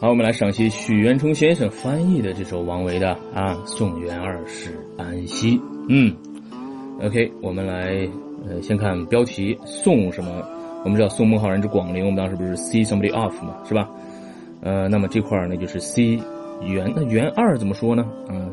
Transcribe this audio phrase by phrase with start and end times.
[0.00, 5.58] 好，我们来赏析许渊冲先生翻译的这首王维的啊《送元二使安西》。
[5.88, 6.14] 嗯
[7.02, 8.08] ，OK，我们来
[8.46, 10.30] 呃先看标题，送什么？
[10.84, 13.90] 我们知道送孟浩然之广陵，我们当时不是 see somebody off 嘛，是吧？
[14.60, 16.22] 呃，那么这块儿呢就是 see
[16.62, 18.06] 元，那元二怎么说呢？
[18.30, 18.52] 嗯，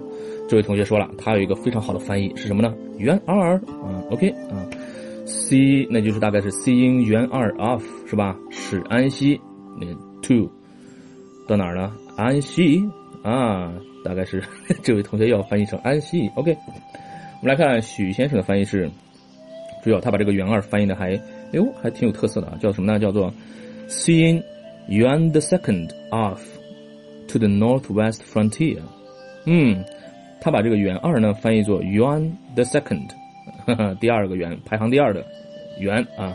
[0.49, 2.73] 这位同学说了，他有一个非常好的翻译是什么呢？
[2.97, 3.53] 元二
[3.83, 4.65] 啊，OK 啊
[5.27, 8.35] ，see 那就是大概是 seeing 元二 off 是吧？
[8.49, 9.39] 使安西
[9.79, 9.85] 那
[10.23, 10.49] to。
[11.47, 11.91] 到哪儿呢？
[12.17, 12.83] 安息
[13.23, 14.43] 啊，大概是
[14.83, 16.29] 这位同学要翻译成安息。
[16.35, 16.55] OK，
[17.41, 18.89] 我们来看许先生的翻译是，
[19.83, 21.19] 主要他把这个元二翻译的还，哎
[21.53, 22.99] 呦，还挺有特色的啊，叫什么呢？
[22.99, 23.33] 叫做
[23.87, 24.43] Seeing
[24.89, 26.39] Yuan the Second off
[27.27, 28.79] to the northwest frontier。
[29.45, 29.83] 嗯，
[30.41, 33.09] 他把这个元二呢翻译作 Yuan the Second，
[33.99, 35.23] 第二个元，排行第二的
[35.79, 36.33] 元啊。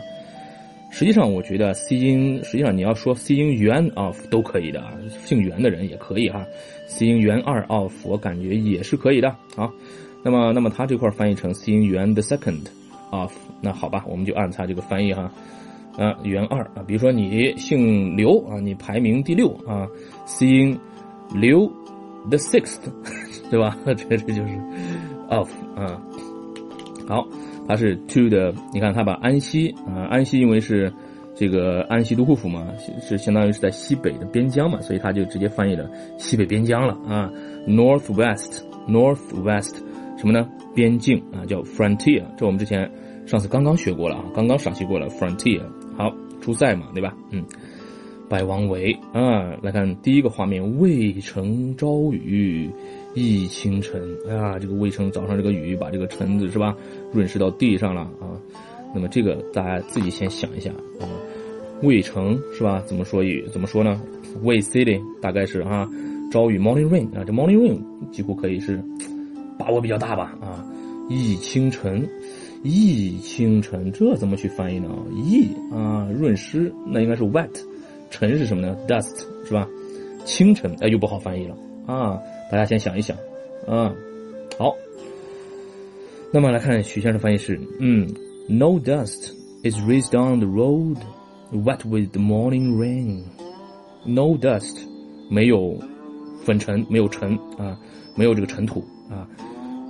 [0.91, 6.45] 实际上，我觉得 C 音，实际上你要说 C 音元 of 都可以的啊，姓袁的人也可以哈。
[6.85, 9.71] C 音元二 of 我感觉也是可以的啊。
[10.21, 12.67] 那么，那么他这块翻译成 C 音元 the second
[13.09, 15.31] of，那好吧，我们就按他这个翻译哈。
[15.97, 19.87] 啊，元二啊，比如说你姓刘啊，你排名第六啊
[20.25, 20.79] ，C 音
[21.33, 21.67] 刘
[22.29, 22.81] the sixth，
[23.49, 23.77] 对吧？
[23.85, 24.59] 这这就是
[25.29, 26.01] of 啊。
[27.07, 27.25] 好。
[27.67, 30.91] 它是 to 的，你看它把安西啊，安西因为是
[31.35, 32.67] 这个安西都护府嘛，
[33.01, 37.31] 是相当于是在西北的边疆嘛，所以它就直接翻译了西北边疆了啊
[37.67, 39.75] ，northwest，northwest
[40.17, 40.47] 什么呢？
[40.75, 42.89] 边境啊，叫 frontier，这我们之前
[43.25, 45.61] 上次刚刚学过了啊，刚刚赏析过了 frontier。
[45.97, 47.13] 好，出塞嘛，对吧？
[47.31, 47.43] 嗯，
[48.31, 52.71] 拜王维啊，来看第一个画面，渭城朝雨。
[53.13, 56.73] 浥轻尘啊，这个渭城早上这个雨把这个尘子是吧
[57.11, 58.39] 润湿到地上了啊。
[58.95, 60.71] 那么这个大家自己先想一下
[61.01, 61.03] 啊，
[61.81, 62.81] 渭城是吧？
[62.85, 63.45] 怎么说雨？
[63.51, 64.01] 怎么说呢？
[64.43, 65.85] 渭 city 大概是啊，
[66.31, 68.81] 朝雨 morning rain 啊，这 morning rain 几乎可以是
[69.59, 70.65] 把握比较大吧啊。
[71.09, 72.07] 忆轻尘，
[72.63, 74.87] 忆轻尘，这怎么去翻译呢？
[75.13, 77.49] 忆啊，润湿那应该是 wet，
[78.11, 79.67] 晨是什么呢？dust 是吧？
[80.25, 81.55] 清晨哎，又不好翻译了
[81.87, 82.21] 啊。
[82.51, 83.17] 大家先想一想，
[83.67, 83.91] 啊，
[84.59, 84.75] 好。
[86.31, 88.07] 那么来看许先生翻译是，嗯
[88.47, 89.31] ，No dust
[89.63, 90.97] is raised on the road,
[91.51, 93.23] wet with the morning rain.
[94.05, 94.85] No dust，
[95.29, 95.79] 没有
[96.45, 97.77] 粉尘，没有尘啊，
[98.15, 99.27] 没有这个尘土啊。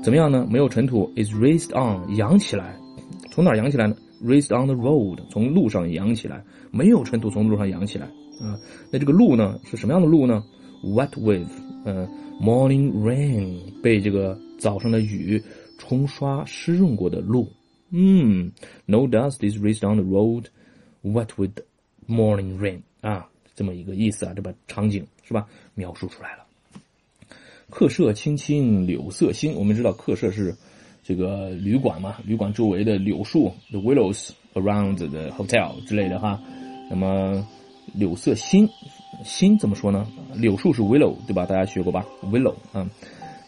[0.04, 0.48] 怎么样呢？
[0.50, 2.76] 没有尘土 is raised on，扬起来，
[3.32, 8.06] 从哪扬起来呢？Raised on the road，从路上扬起来，没有尘土从路上扬起来
[8.40, 8.60] 啊。
[8.92, 10.44] 那这个路呢，是什么样的路呢
[10.84, 11.50] ？Wet with，
[11.86, 12.08] 嗯。
[12.42, 15.40] Morning rain 被这个早上的雨
[15.78, 17.48] 冲刷湿润过的路，
[17.92, 18.52] 嗯
[18.88, 20.46] ，No dust is raised on the road,
[21.04, 21.62] wet with
[22.08, 25.46] morning rain 啊，这么一个意思啊，这把场景是吧
[25.76, 26.44] 描述出来了。
[27.70, 30.56] 客舍青青柳色新，我们知道客舍是
[31.04, 36.40] 这个旅馆嘛，旅馆周围的柳树，the willows around the hotel 之类的哈，
[36.90, 37.46] 那么
[37.94, 38.68] 柳色新。
[39.24, 40.08] 新怎么说呢？
[40.34, 41.46] 柳树是 willow，对吧？
[41.46, 42.90] 大家学过吧？willow，嗯，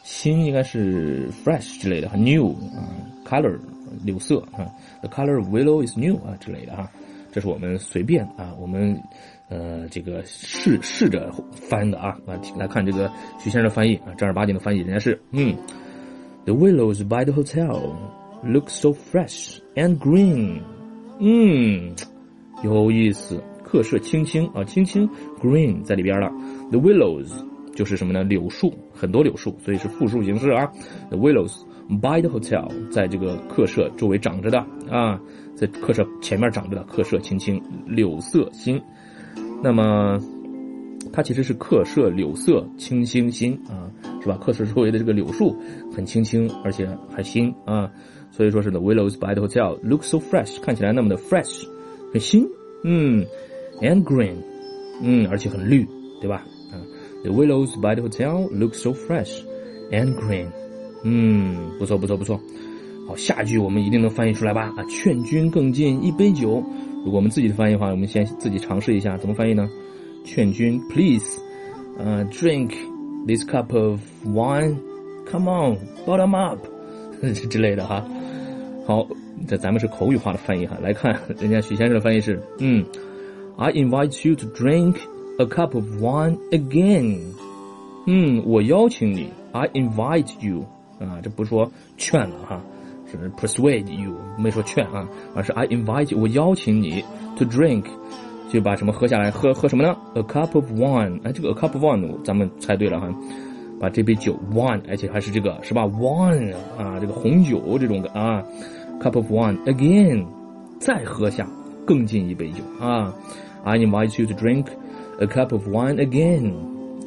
[0.04, 2.94] 新应该是 fresh 之类的，new 啊
[3.26, 3.60] ，color
[4.04, 4.70] 柳色啊
[5.02, 6.92] ，the color of willow is new 啊之类的哈。
[7.32, 9.02] 这是我们随便啊，我们
[9.50, 12.16] 呃这个试试着翻的啊。
[12.28, 15.56] 来来看这个徐先生的翻译啊，正儿八经的翻译，人家是嗯
[16.46, 17.96] ，the willows by the hotel
[18.44, 20.60] look so fresh and green，
[21.20, 21.94] 嗯，
[22.64, 23.42] 有意思。
[23.64, 25.10] 客舍青青啊，青青
[25.42, 26.30] green 在里边了。
[26.70, 27.32] The willows
[27.74, 28.24] 就是什么呢？
[28.24, 30.72] 柳树，很多柳树，所以是复数形式啊。
[31.10, 34.60] The willows by the hotel 在这个客舍周围长着的
[34.92, 35.20] 啊，
[35.56, 36.84] 在客舍前面长着的。
[36.84, 38.80] 客舍青青，柳色新。
[39.64, 40.20] 那么
[41.12, 43.90] 它其实是客舍柳色青青新啊，
[44.24, 44.38] 是吧？
[44.42, 45.56] 客舍周围的这个柳树
[45.94, 47.92] 很青青，而且还新啊，
[48.32, 51.66] 所以说是 The willows by the hotel look so fresh，看起来那么的 fresh，
[52.14, 52.48] 很新，
[52.84, 53.26] 嗯。
[53.82, 54.36] And green，
[55.02, 55.86] 嗯，而且很绿，
[56.22, 56.46] 对吧？
[56.72, 56.78] 啊
[57.24, 59.42] ，The willows by the hotel look so fresh
[59.92, 60.46] and green，
[61.04, 62.40] 嗯，不错，不错，不错。
[63.08, 64.72] 好，下句我们一定能翻译出来吧？
[64.78, 66.64] 啊，劝君更尽一杯酒。
[67.04, 69.68] 如果我们自己的翻译的话，我们先自己尝试一下，怎么翻译呢？
[70.24, 71.42] 劝君，please，
[71.98, 72.70] 呃，drink
[73.27, 76.59] this cup of wine，come on，bottom up，
[77.51, 78.05] 之类的哈。
[78.87, 79.07] 好，
[79.47, 80.77] 这咱们是口语化的翻译哈。
[80.83, 82.85] 来看人家许先生的翻译是，嗯。
[83.61, 84.99] I invite you to drink
[85.39, 87.19] a cup of wine again。
[88.07, 89.31] 嗯，我邀请你。
[89.51, 90.65] I invite you
[91.01, 92.63] 啊，这不是说劝了哈，
[93.11, 97.03] 是 persuade you，没说劝啊，而是 I invite you，我邀请你
[97.37, 97.85] to drink，
[98.54, 103.10] 就把什么喝下来，喝喝什么呢？A cup of wine，哎，这个 a cup of wine 咱们猜对了哈，
[103.80, 108.44] 把这杯酒 wine，而且还是这个是吧？wine 啊，这个红酒这种的啊
[109.02, 110.24] ，cup of wine again，
[110.80, 111.50] 再喝下
[111.84, 113.12] 更进一杯酒啊
[113.64, 114.68] ，I invite you to drink
[115.20, 116.54] a cup of wine again，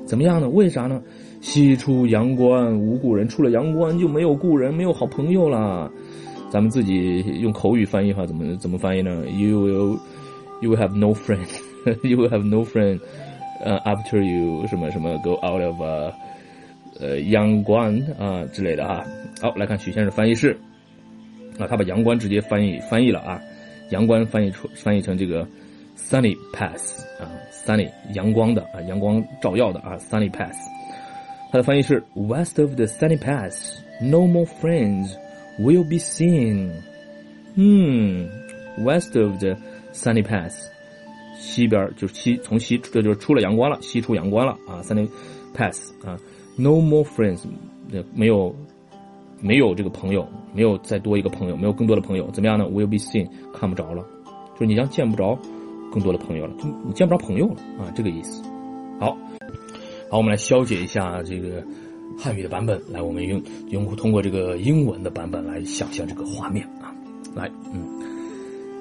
[0.04, 0.49] 怎么样呢？
[0.49, 1.00] 为啥呢？
[1.40, 5.88] 西出阳关无故人，出了阳关就没有故人，没有好朋友了。
[6.50, 9.99] 咱们自己用口语翻译哈，怎么怎么翻译呢？You will
[10.62, 11.48] you will have no friend,
[12.03, 13.00] you will have no friend,
[13.63, 15.81] 呃，after you 什么什么 go out of
[17.00, 19.03] 呃阳关啊之类的哈。
[19.42, 20.57] 好，来看许先生翻译是
[21.57, 23.42] 啊，他把阳关直接翻译翻译了啊，
[23.89, 25.48] 阳关翻译出翻译成这个
[25.98, 30.56] sunny pass 啊，sunny 阳光的啊，阳光照耀的啊，sunny pass。
[31.51, 35.18] 它的翻译是 West of the Sunny Pass, no more friends
[35.59, 36.71] will be seen。
[37.56, 38.30] 嗯，
[38.77, 39.57] West of the
[39.96, 40.69] Sunny Pass，
[41.38, 45.08] 西边就是西从西这就是出了阳光了，西出阳光了啊，Sunny
[45.54, 46.19] Pass 啊
[46.56, 47.40] ，no more friends，
[48.14, 48.54] 没有
[49.40, 54.04] 没有这个朋友，没有再多一个朋友，没有更多的朋友，怎么样呢？Will be seen，看不着了，
[54.54, 55.38] 就是你将见不着
[55.90, 58.42] 更多的朋友了，就你见不着朋友了啊，这个意思。
[59.00, 59.16] 好。
[60.08, 61.64] 好，我们来消解一下这个
[62.16, 62.81] 汉语的版本。
[62.92, 66.94] 来，我们用用通过这个英文的版本来想象这个画面啊。
[67.34, 67.84] 来，嗯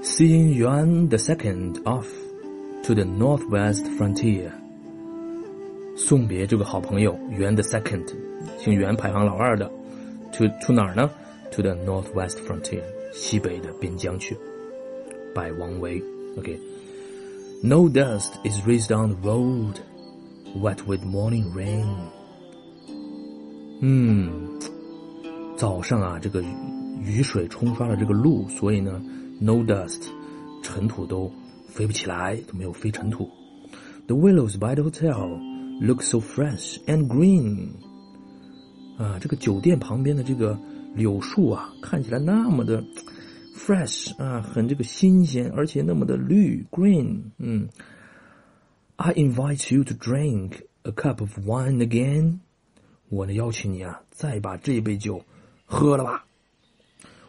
[0.04, 2.06] ，Seeing Yuan the Second off
[2.84, 4.50] to the northwest frontier，
[5.96, 8.06] 送别这个好朋友袁 the Second，
[8.58, 9.70] 姓袁排行老二的，
[10.32, 11.10] to to 哪儿呢？
[11.52, 12.82] To the northwest frontier，
[13.12, 14.36] 西北的边疆去。
[15.34, 16.02] 拜王维，
[16.38, 21.86] OK，No dust is raised on the road。Wet with morning rain。
[23.80, 24.58] 嗯，
[25.56, 26.42] 早上啊，这个
[27.04, 29.00] 雨水冲刷了这个路，所以呢
[29.39, 30.07] ，no dust，
[30.61, 31.31] 尘土都
[31.67, 33.29] 飞不起来，都没有飞尘土。
[34.07, 35.39] The willows by the hotel
[35.81, 37.69] look so fresh and green。
[38.97, 40.59] 啊，这个酒店旁边的这个
[40.93, 42.83] 柳树啊，看起来那么的
[43.55, 47.31] fresh 啊，很这个新鲜，而且那么的绿 green。
[47.37, 47.67] 嗯。
[48.97, 52.39] I invite you to drink a cup of wine again。
[53.09, 55.25] 我呢邀请你啊，再把这杯酒
[55.65, 56.25] 喝了吧。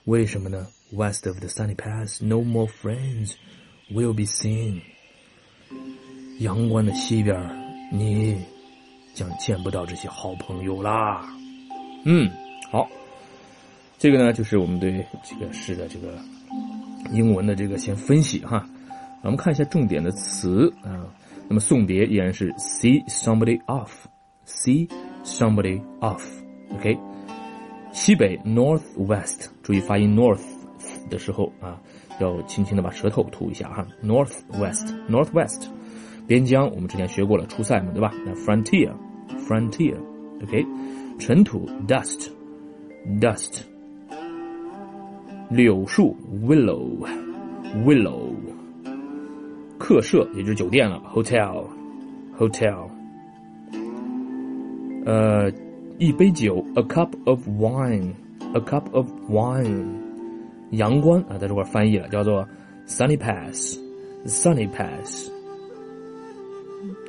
[0.05, 3.35] 为什么呢？West of the sunny pass, no more friends
[3.91, 4.81] will be seen。
[6.41, 7.37] 阳关的西边，
[7.93, 8.37] 你
[9.15, 11.27] 将见不到这些好朋友啦。
[12.05, 12.31] 嗯，
[12.71, 12.89] 好，
[13.99, 16.19] 这个呢就是我们对这个诗的这个
[17.13, 18.69] 英文的这个先分析哈。
[19.23, 21.07] 我们看一下重点的词啊。
[21.49, 24.89] 那么送别依然是 see somebody off，see
[25.25, 26.99] somebody off，OK，
[27.93, 30.43] 西北 north west，注意发音 north
[31.09, 31.81] 的时候啊，
[32.21, 35.69] 要轻轻的把舌头吐一下哈，north west north west，
[36.27, 38.13] 边疆我们之前学过了，出塞嘛对吧？
[38.25, 38.93] 那 frontier
[39.47, 40.67] frontier，OK，
[41.19, 42.29] 尘土 dust
[43.21, 43.63] dust，
[45.51, 47.07] 柳树 willow
[47.85, 48.33] willow。
[49.79, 52.89] 客舍也就是酒店了，hotel，hotel。
[55.05, 55.53] 呃，
[55.99, 60.06] 一杯酒，a cup of wine，a cup of wine。
[60.77, 62.47] 阳关啊，在这块翻译了，叫做
[62.87, 65.31] sunny pass，sunny pass。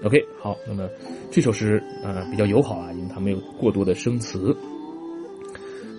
[0.03, 0.89] OK，好，那么
[1.31, 4.55] 这首诗啊比较友好啊，因为它没有过多的生词。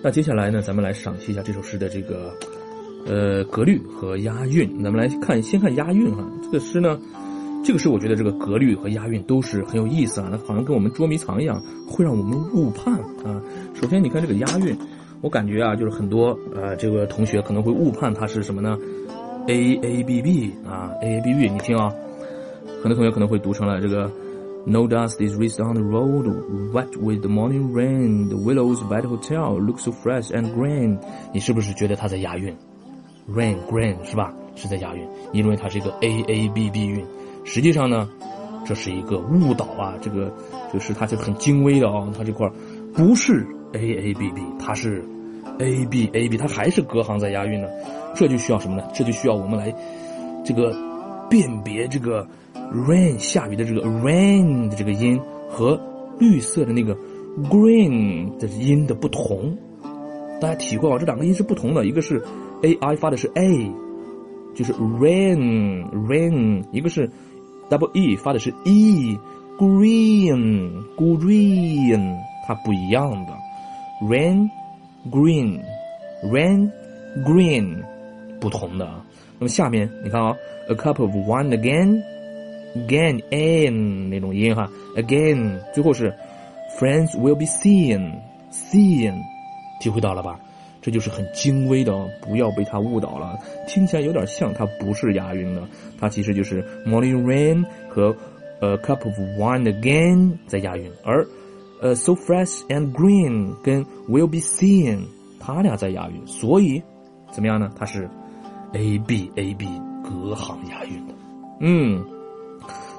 [0.03, 2.33] 那接下来呢，咱们来赏析一下这首诗的这个。
[3.05, 6.29] 呃，格律和押韵，咱们来看，先看押韵哈。
[6.43, 6.99] 这个诗呢，
[7.63, 13.41] 这个诗我觉得这个格律和押韵都是很有意思啊，那好像跟我们捉迷藏一样，会让我们误判啊。
[13.73, 14.77] 首先你看这个押韵，
[15.21, 18.77] 我感觉啊，就是很多呃这个同学可能会误判它是什么呢
[19.47, 21.91] ？A A B B 啊，A A B B，你听啊，
[22.81, 24.11] 很多同学可能会读成了这个
[24.65, 26.25] No dust is raised on the road,
[26.71, 28.27] wet with the morning rain.
[28.29, 30.99] The willows by the hotel look so fresh and green.
[31.33, 32.55] 你是不是觉得它在押韵
[33.33, 34.33] ？Rain, green 是吧？
[34.55, 35.07] 是在押韵。
[35.31, 37.05] 你认为它是一个 a a b b 韵，
[37.45, 38.07] 实际上呢，
[38.65, 39.95] 这是一个误导啊。
[40.01, 40.31] 这个
[40.73, 42.47] 就是它就很精微的啊，它这块
[42.93, 45.03] 不是 a a b b，它是
[45.59, 47.67] a b a b，它还是隔行在押韵呢。
[48.15, 48.83] 这就需要什么呢？
[48.93, 49.73] 这就需要我们来
[50.43, 50.75] 这个
[51.29, 52.27] 辨别这个
[52.73, 55.79] rain 下雨的这个 rain 的这个音和
[56.19, 56.95] 绿色的那个
[57.49, 59.57] green 的音的不同。
[60.41, 62.23] 大家体会啊，这两个音是不同的，一个是。
[62.61, 63.71] a i 发的是 a，
[64.53, 67.09] 就是 rain rain，一个是
[67.69, 69.17] double e 发的是 e，green
[70.97, 73.31] green，它不一样的
[74.01, 74.49] ，rain
[75.09, 75.61] green
[76.23, 76.71] rain
[77.25, 77.83] green，
[78.39, 78.85] 不同的。
[79.37, 80.35] 那么下面你看啊
[80.67, 86.13] ，a cup of wine again，again and 那种音哈，again 最后是
[86.77, 88.19] friends will be seen
[88.51, 89.13] seen，
[89.79, 90.39] 体会到了吧？
[90.81, 91.91] 这就是很精微的，
[92.21, 93.37] 不要被它误导了。
[93.67, 95.67] 听起来有点像，它不是押韵的，
[95.99, 98.15] 它其实就是 morning rain 和
[98.61, 101.27] a cup of wine again 在押韵，而
[101.81, 104.99] 呃 so fresh and green 跟 will be seen
[105.39, 106.81] 它俩在押韵，所以
[107.31, 107.69] 怎么样呢？
[107.75, 108.09] 它是
[108.73, 109.67] a b a b
[110.03, 111.13] 隔行押韵的，
[111.61, 112.03] 嗯。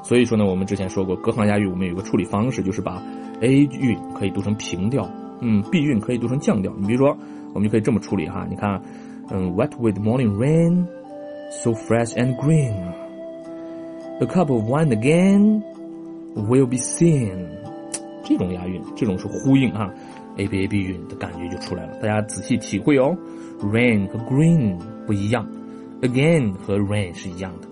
[0.03, 3.03] 所以说呢，我们之前说过，隔行押韵我们有个处理方式，就是把
[3.41, 5.09] a 韵可以读成平调，
[5.41, 6.73] 嗯，b 韵可以读成降调。
[6.79, 7.17] 你比如说。
[7.53, 8.81] 我们就可以这么处理哈，你看，
[9.29, 10.87] 嗯，wet with morning rain,
[11.51, 12.73] so fresh and green.
[14.21, 15.61] A cup of wine again
[16.37, 17.49] will be seen.
[18.31, 19.93] 这种押韵，这种是呼应啊
[20.37, 21.97] ，a b a b 韵的感觉就出来了。
[22.01, 23.15] 大家仔细体会哦
[23.61, 25.47] ，rain 和 green 不一样
[26.01, 27.67] ，again 和 rain 是一样的，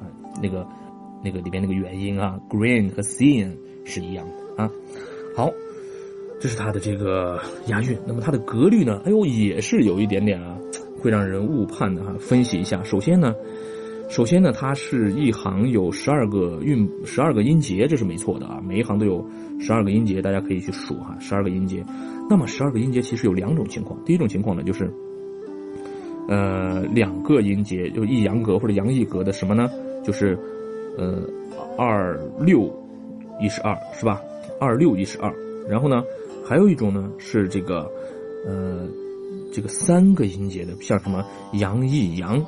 [0.00, 0.10] 啊，
[0.42, 0.66] 那个
[1.24, 4.70] 那个里边那个元音啊，green 和 seen 是一样的啊。
[5.34, 5.50] 好。
[6.42, 9.02] 这是它的这个押韵，那么它的格律呢？
[9.04, 10.56] 哎呦，也是有一点点啊，
[10.98, 12.14] 会让人误判的哈。
[12.18, 13.34] 分析一下，首先呢，
[14.10, 18.60] 首先呢，它是一行有十二个韵，十二个音节，这是没错的啊。
[18.66, 19.24] 每一行都有
[19.60, 21.80] 十二个音节，大家可以去数哈，十二个音节。
[22.28, 24.92] 那么十二个音节其实有两种情况，第一种情况呢，就是
[26.28, 29.70] 呃两个音节，就抑扬格或者扬抑格的什么呢？
[30.04, 30.36] 就是
[30.98, 31.22] 呃
[31.78, 32.68] 二六
[33.40, 34.20] 一十二是吧？
[34.58, 35.32] 二六一十二，
[35.68, 36.02] 然后呢？
[36.44, 37.88] 还有一种呢，是这个，
[38.44, 38.88] 呃，
[39.52, 42.44] 这个三个音节的，像什么阳一阳，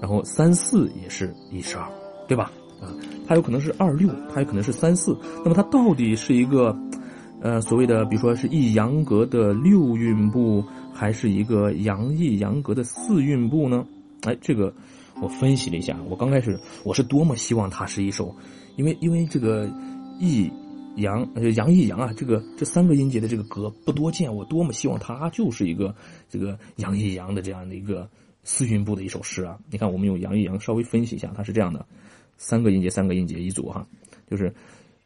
[0.00, 1.86] 然后三四也是一十二，
[2.28, 2.50] 对吧？
[2.80, 2.92] 啊，
[3.26, 5.16] 它有可能是二六，它有可能是三四。
[5.44, 6.76] 那么它到底是一个，
[7.40, 10.62] 呃，所谓的，比如说是一阳格的六韵部，
[10.92, 13.86] 还是一个阳一阳格的四韵部呢？
[14.22, 14.72] 哎，这个
[15.22, 18.34] 我分析了一下，我刚开始我是多么希望它是一首，
[18.76, 19.68] 因为因为这个
[20.20, 20.50] 一。
[20.96, 25.94] 阳呃阳一阳啊，这个这三个音节的这个格不多见，我多么希望它就是一个
[26.26, 28.08] 这个阳一阳的这样的一个
[28.45, 29.57] 四韵部的一首诗啊！
[29.69, 31.85] 你看，我们用阳一阳稍微分析一下，它是这样的：
[32.37, 33.85] 三个音节，三个音节一组哈，
[34.29, 34.53] 就是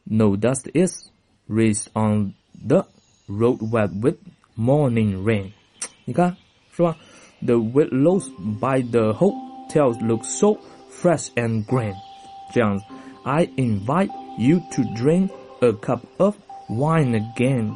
[0.03, 1.09] No dust is
[1.47, 2.33] raised on
[2.67, 2.85] the
[3.27, 4.17] road wet with
[4.57, 5.51] morning rain。
[6.05, 6.35] 你看
[6.71, 6.95] 是吧？
[7.41, 10.57] The willows by the hotels look so
[10.91, 11.93] fresh and green。
[12.53, 12.85] 这样子，
[13.23, 16.35] I invite you to drink。a cup of
[16.69, 17.73] wine again.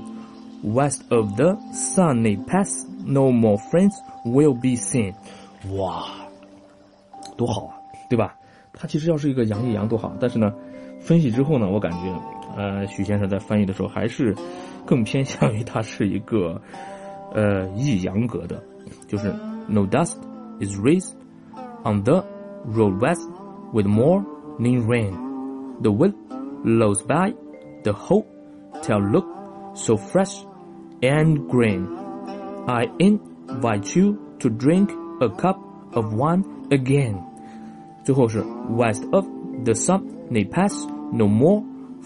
[0.62, 3.95] West of the sunny pass, no more friends
[4.25, 5.15] will be seen.
[5.73, 6.04] 哇，
[7.37, 7.75] 多好啊，
[8.11, 8.37] 对吧？
[8.73, 10.52] 它其实要是一个阳一阳多好，但是呢，
[11.00, 12.12] 分析之后呢，我感觉，
[12.56, 14.35] 呃，许先生在翻译的时候还是
[14.85, 16.61] 更偏向于它是一个
[17.33, 18.62] 呃抑扬格的，
[19.06, 19.33] 就是
[19.68, 20.16] No dust
[20.61, 21.12] is raised
[21.85, 22.25] on the
[22.66, 23.26] road west
[23.73, 25.12] with morning rain.
[25.80, 26.14] The wind
[26.62, 27.33] blows by
[27.83, 28.26] the hope,
[28.83, 29.25] tell look
[29.75, 30.44] so fresh
[31.00, 31.87] and green.
[32.66, 34.90] I invite you to drink
[35.21, 35.56] a cup
[35.92, 37.14] of wine again.
[38.04, 38.44] 最后是
[38.76, 39.25] west of
[39.64, 41.62] the sun they pass no more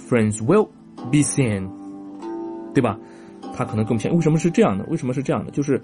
[0.09, 0.69] friends will
[1.11, 1.69] be seen，
[2.75, 2.99] 对吧？
[3.57, 4.15] 它可能更偏。
[4.15, 4.85] 为什么是这样的？
[4.91, 5.51] 为什么是这样的？
[5.51, 5.81] 就是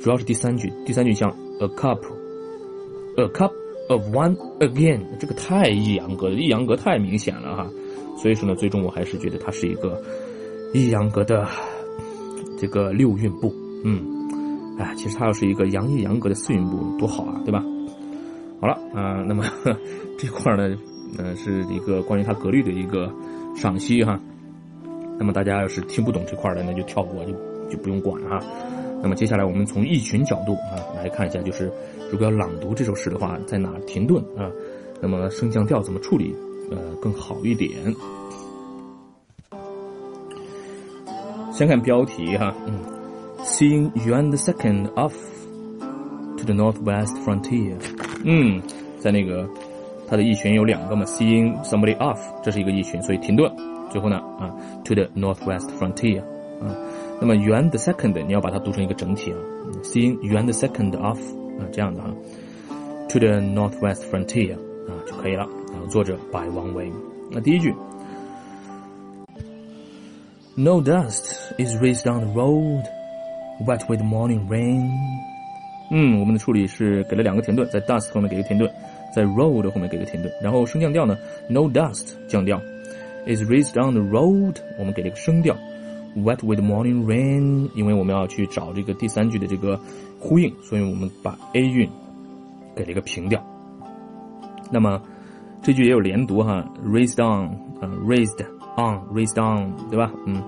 [0.00, 1.28] 主要是第三句，第三句像
[1.60, 3.50] a cup，a cup
[3.88, 7.68] of wine again，这个太抑扬格了，抑扬格太明显了哈。
[8.16, 10.00] 所以说呢，最终我还是觉得它是一个
[10.72, 11.46] 抑扬格的
[12.58, 13.52] 这个六韵部，
[13.84, 14.15] 嗯，
[14.78, 17.62] 哎，其实它要是一个阳抑扬格的四韵部多好啊，对吧？
[18.60, 19.44] 好了啊，那么
[20.18, 20.76] 这块呢，
[21.18, 23.10] 呃，是一个关于它格律的一个
[23.54, 24.18] 赏析哈。
[25.18, 27.32] 那么大家要是听不懂这块的，那就跳过，就
[27.70, 28.38] 就不用管哈。
[29.02, 31.70] 那么接下来我们从意群角度啊来看一下，就是
[32.10, 34.50] 如果要朗读这首诗的话，在哪停顿啊？
[35.00, 36.34] 那么升降调怎么处理？
[36.70, 37.72] 呃，更好一点。
[41.52, 42.74] 先看标题哈，嗯
[43.45, 45.13] ，Seeing Yuan the Second off
[46.37, 47.75] to the northwest frontier，
[48.23, 48.61] 嗯，
[48.99, 49.47] 在那个
[50.07, 53.51] 它的意群有两个嘛，Seeing somebody off，这是一个意群，所以停顿。
[53.89, 54.49] 最后呢，啊，
[54.85, 56.21] to the northwest frontier，
[56.61, 56.75] 啊，
[57.19, 59.37] 那么 Yuan the Second 你要把它读成一个整体啊，
[59.83, 61.19] Seeing Yuan the Second off，
[61.59, 62.09] 啊，这样的哈，
[63.09, 65.47] to the northwest frontier，啊就可以了。
[65.89, 66.89] 作者白王维。
[67.29, 67.73] 那第一句，
[70.55, 72.83] No dust is raised on the road,
[73.64, 74.90] wet with morning rain。
[75.90, 78.68] 嗯，我们的处理是给了两个停顿，在 dust 后面给个停顿，
[79.14, 81.16] 在 road 后面给个停顿，然后升降调呢
[81.48, 82.60] ，no dust 降调
[83.26, 85.54] ，is raised on the road，我们给了一个升调
[86.16, 89.78] ，wet with morning rain，因为我们要去找这个第三句的这个
[90.18, 91.88] 呼应，所以我们把 a 韵
[92.74, 93.40] 给了一个平调。
[94.72, 95.00] 那么
[95.62, 98.44] 这句也有连读哈，raised on，呃，raised
[98.76, 100.10] on，raised on，对吧？
[100.26, 100.42] 嗯，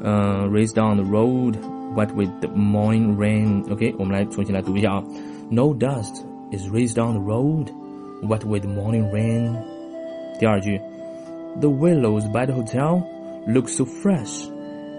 [0.00, 1.54] 呃，raised on the road
[1.89, 5.03] road，wet with the morning rain。OK，我们来重新来读一下啊，
[5.49, 9.55] No dust is raised on the road，wet with the morning rain。
[10.39, 10.79] 第二句，
[11.59, 13.01] The willows by the hotel
[13.47, 14.47] look so fresh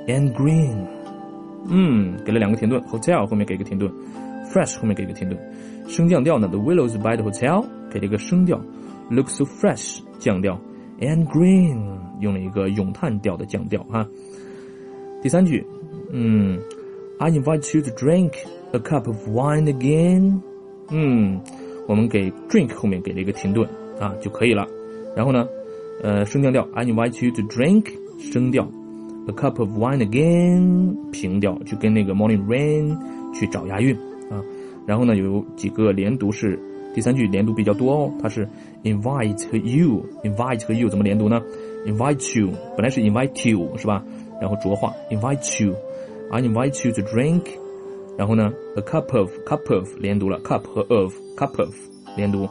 [0.06, 0.86] and green。
[1.68, 3.90] 嗯，给了两个停顿，hotel 后面给个停顿，
[4.52, 5.38] fresh 后面给个停顿。
[5.88, 8.60] 升降调呢，The willows by the hotel 给了一个升调，
[9.10, 10.58] look so fresh 降调，
[11.00, 14.06] and green 用了一个咏叹调的降调哈。
[15.22, 15.66] 第三句，
[16.12, 16.58] 嗯
[17.21, 18.31] ，I invite you to drink
[18.71, 20.41] a cup of wine again。
[20.89, 21.39] 嗯，
[21.87, 24.67] 我们给 drink 后面给了一个停顿啊就可以了。
[25.15, 25.47] 然后呢，
[26.01, 28.67] 呃，升降调，I invite you to drink 升调
[29.27, 32.97] ，a cup of wine again 平调，就跟那个 morning rain
[33.35, 33.95] 去找押韵
[34.31, 34.41] 啊。
[34.87, 36.59] 然后呢，有几个连读是
[36.95, 38.49] 第三句连读比较多哦，它是
[38.83, 41.39] invite 和 you，invite 和 you 怎么连读呢
[41.85, 44.03] ？invite you 本来是 invite you 是吧？
[44.41, 45.75] 然后浊化 invite you
[46.30, 47.42] you，I invite you to drink。
[48.18, 51.74] 然后呢，a cup of cup of 连读了，cup 和 of cup of
[52.16, 52.48] 连读。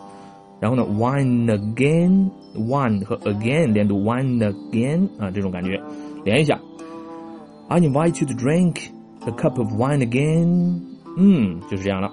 [0.62, 5.82] 然后呢，wine again，wine 和 again 连读，wine again 啊，这种感觉，
[6.24, 6.60] 连一下。
[7.68, 8.92] I invite you to drink
[9.22, 10.82] a cup of wine again。
[11.18, 12.12] 嗯，就是这样了。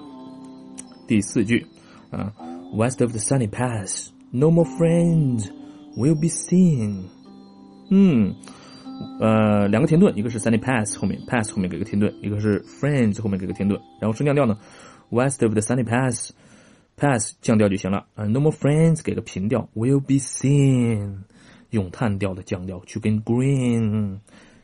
[1.07, 1.65] 第四句
[2.09, 2.33] 啊，
[2.75, 5.51] West of the sunny pass，no more friends
[5.95, 7.03] will be seen。
[7.89, 8.33] 嗯，
[9.20, 13.80] 呃，两个停顿，一个是 sunny pass 后面 pass 后面给个停顿，一个是 friends 后面给个停顿。
[14.00, 14.58] 然后升降调呢
[15.10, 16.32] ，West of the sunny pass。
[17.00, 21.18] pass 降调就行了啊，no more friends 给个平调，will be seen
[21.70, 24.18] 咏叹调的降调，去跟 green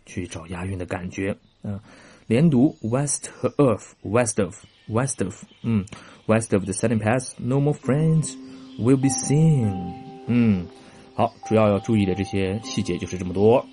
[0.04, 1.78] 去找押韵的感觉啊，
[2.26, 5.84] 连读 west 和 of，west of，west of，嗯
[6.26, 8.34] ，west of the setting pass，no more friends
[8.80, 9.94] will be seen，
[10.26, 10.66] 嗯，
[11.14, 13.64] 好，主要要注意的这些细节就是这么多，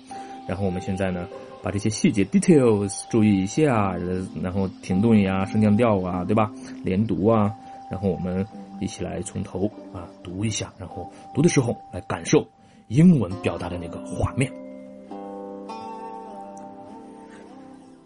[0.46, 1.26] 然后我们现在呢，
[1.62, 3.94] 把这些细节 details 注意一下，
[4.42, 6.50] 然后停顿呀、升降调啊，对吧？
[6.84, 7.52] 连读啊。
[7.90, 8.46] 然后我们
[8.80, 12.46] 一起来从头啊读一下，然后读的时候来感受
[12.88, 14.50] 英文表达的那个画面。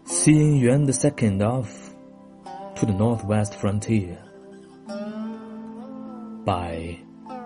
[0.05, 1.67] Seeing Yuan the second of
[2.75, 4.17] to the northwest frontier
[6.45, 6.97] by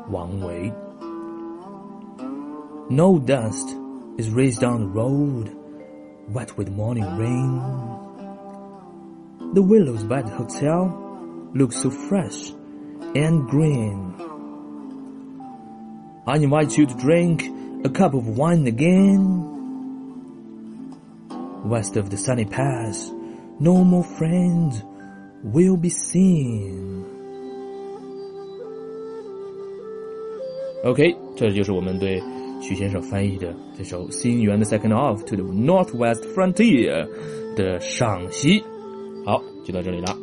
[0.09, 0.71] Wang Wei.
[2.89, 3.75] No dust
[4.18, 5.50] is raised on the road,
[6.28, 7.60] wet with morning rain.
[9.54, 10.90] The willows by the hotel
[11.54, 12.52] look so fresh
[13.14, 14.14] and green.
[16.26, 17.44] I invite you to drink
[17.84, 19.52] a cup of wine again.
[21.64, 23.10] West of the sunny pass,
[23.60, 24.82] no more friends
[25.42, 27.04] will be seen.
[30.84, 32.22] OK，这就是我们对
[32.61, 37.07] 徐先生翻译的这首《新源的 Second Off to the Northwest Frontier》
[37.55, 38.63] 的赏析。
[39.25, 40.20] 好，就到这里了。